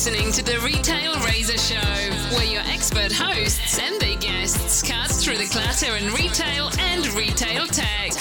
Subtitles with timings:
[0.00, 5.36] listening to the Retail Razor Show, where your expert hosts and their guests cut through
[5.36, 8.12] the clutter in retail and retail tech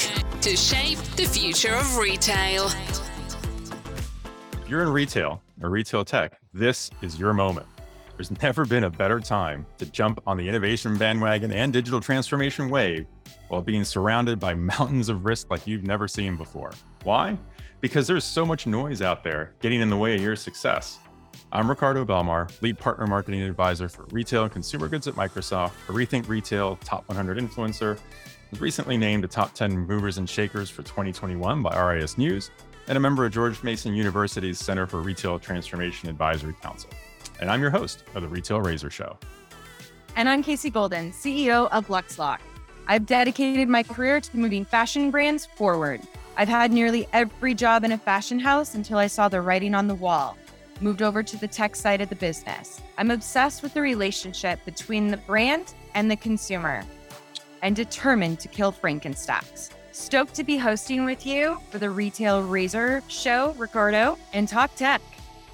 [0.41, 2.65] to shape the future of retail.
[4.61, 7.65] If you're in retail or retail tech, this is your moment.
[8.17, 12.69] There's never been a better time to jump on the innovation bandwagon and digital transformation
[12.69, 13.07] wave
[13.47, 16.73] while being surrounded by mountains of risk like you've never seen before.
[17.03, 17.37] Why?
[17.79, 20.99] Because there's so much noise out there getting in the way of your success.
[21.51, 25.91] I'm Ricardo Belmar, lead partner marketing advisor for retail and consumer goods at Microsoft, a
[25.91, 27.99] Rethink Retail Top 100 influencer,
[28.51, 32.51] was recently named a top 10 movers and shakers for 2021 by RIS News,
[32.87, 36.89] and a member of George Mason University's Center for Retail Transformation Advisory Council
[37.39, 39.17] and I'm your host of the Retail Razor Show.
[40.15, 42.39] And I'm Casey Golden, CEO of LuxLock.
[42.87, 46.01] I've dedicated my career to moving fashion brands forward.
[46.35, 49.87] I've had nearly every job in a fashion house until I saw the writing on
[49.87, 50.37] the wall.
[50.81, 52.81] Moved over to the tech side of the business.
[52.97, 56.83] I'm obsessed with the relationship between the brand and the consumer
[57.61, 59.71] and determined to kill Frankenstacks.
[59.91, 65.01] Stoked to be hosting with you for the Retail Razor Show, Ricardo, and Talk Tech.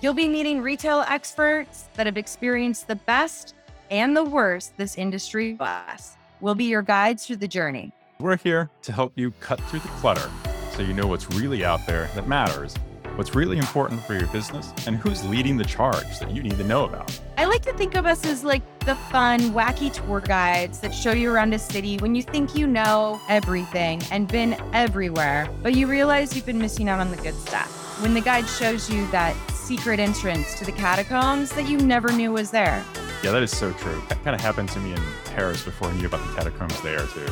[0.02, 3.56] You'll be meeting retail experts that have experienced the best
[3.90, 6.18] and the worst this industry was.
[6.42, 7.92] We'll be your guides through the journey.
[8.20, 10.30] We're here to help you cut through the clutter
[10.76, 12.76] so you know what's really out there that matters,
[13.16, 16.64] what's really important for your business, and who's leading the charge that you need to
[16.64, 17.20] know about.
[17.38, 21.12] I like to think of us as like the fun, wacky tour guides that show
[21.12, 25.88] you around a city when you think you know everything and been everywhere, but you
[25.88, 28.02] realize you've been missing out on the good stuff.
[28.02, 32.32] When the guide shows you that secret entrance to the catacombs that you never knew
[32.32, 32.86] was there.
[33.24, 34.02] Yeah, that is so true.
[34.10, 37.00] That kind of happened to me in Paris before I knew about the catacombs there,
[37.00, 37.26] too.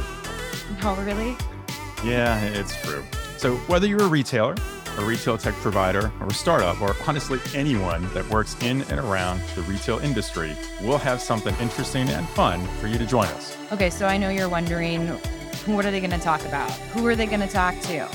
[0.82, 1.38] Oh, really?
[2.04, 3.04] Yeah, it's true.
[3.38, 4.56] So, whether you're a retailer,
[4.98, 9.42] a retail tech provider, or a startup, or honestly anyone that works in and around
[9.56, 13.58] the retail industry, we'll have something interesting and fun for you to join us.
[13.72, 15.08] Okay, so I know you're wondering
[15.66, 16.70] what are they going to talk about?
[16.94, 18.08] Who are they going to talk to?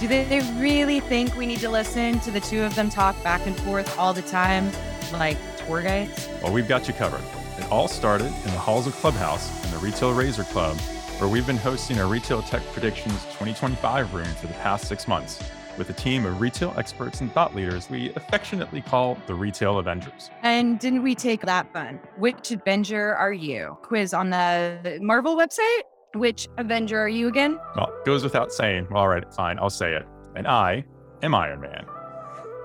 [0.00, 3.20] Do they, they really think we need to listen to the two of them talk
[3.22, 4.70] back and forth all the time,
[5.12, 6.28] like tour guides?
[6.42, 7.22] Well, we've got you covered.
[7.58, 10.76] It all started in the halls of Clubhouse in the Retail Razor Club,
[11.20, 15.38] where we've been hosting our Retail Tech Predictions 2025 room for the past six months
[15.78, 20.30] with a team of retail experts and thought leaders we affectionately call the Retail Avengers.
[20.42, 22.00] And didn't we take that fun?
[22.16, 23.76] Which Avenger are you?
[23.82, 25.82] Quiz on the Marvel website?
[26.14, 27.58] Which Avenger are you again?
[27.76, 28.88] Well, goes without saying.
[28.94, 30.06] All right, fine, I'll say it.
[30.36, 30.84] And I
[31.22, 31.86] am Iron Man.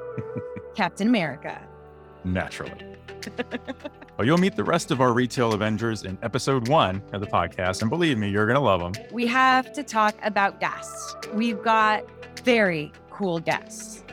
[0.75, 1.68] Captain America.
[2.23, 2.85] Naturally.
[4.17, 7.81] well, you'll meet the rest of our retail Avengers in episode one of the podcast.
[7.81, 9.05] And believe me, you're going to love them.
[9.11, 11.15] We have to talk about guests.
[11.33, 12.03] We've got
[12.43, 14.03] very cool guests.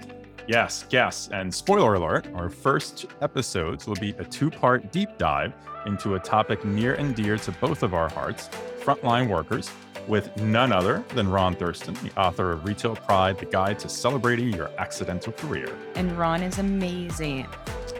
[0.48, 1.28] Yes, guests.
[1.32, 5.52] And spoiler alert, our first episodes will be a two part deep dive
[5.86, 8.48] into a topic near and dear to both of our hearts
[8.80, 9.70] frontline workers
[10.06, 14.52] with none other than Ron Thurston, the author of Retail Pride, the guide to celebrating
[14.52, 15.76] your accidental career.
[15.96, 17.46] And Ron is amazing.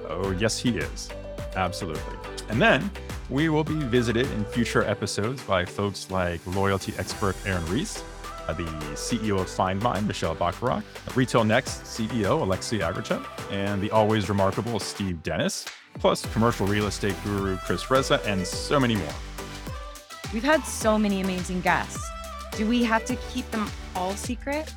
[0.09, 1.11] Oh, yes, he is.
[1.55, 2.03] Absolutely.
[2.49, 2.91] And then
[3.28, 8.05] we will be visited in future episodes by folks like loyalty expert Aaron Reese,
[8.47, 10.84] uh, the CEO of FindMine, Michelle Bacharach,
[11.17, 15.65] Retail Next CEO Alexei Agratchev, and the always remarkable Steve Dennis,
[15.99, 19.15] plus commercial real estate guru Chris Reza, and so many more.
[20.33, 22.06] We've had so many amazing guests.
[22.53, 24.73] Do we have to keep them all secret?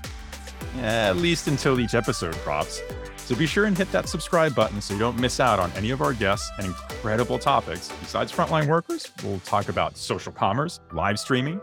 [0.78, 2.82] Yeah, At least until each episode drops.
[3.30, 5.92] So be sure and hit that subscribe button so you don't miss out on any
[5.92, 7.92] of our guests and incredible topics.
[8.02, 11.62] Besides frontline workers, we'll talk about social commerce, live streaming.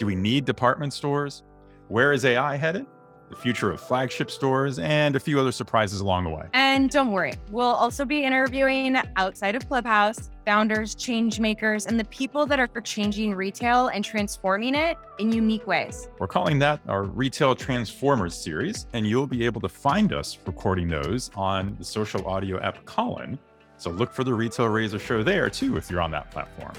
[0.00, 1.44] Do we need department stores?
[1.86, 2.86] Where is AI headed?
[3.30, 6.46] The future of flagship stores, and a few other surprises along the way.
[6.52, 12.04] And don't worry, we'll also be interviewing outside of Clubhouse founders, change makers, and the
[12.04, 16.08] people that are changing retail and transforming it in unique ways.
[16.18, 20.88] We're calling that our Retail Transformers series, and you'll be able to find us recording
[20.88, 23.38] those on the social audio app Callin.
[23.78, 26.74] So look for the Retail Razor show there too if you're on that platform.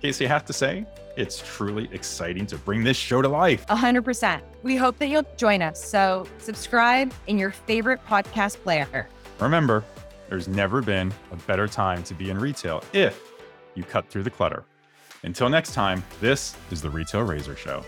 [0.00, 0.86] Casey, I have to say,
[1.16, 3.66] it's truly exciting to bring this show to life.
[3.66, 4.40] 100%.
[4.62, 5.82] We hope that you'll join us.
[5.82, 9.08] So, subscribe in your favorite podcast player.
[9.38, 9.84] Remember,
[10.28, 13.20] there's never been a better time to be in retail if
[13.74, 14.64] you cut through the clutter.
[15.22, 17.84] Until next time, this is the Retail Razor Show.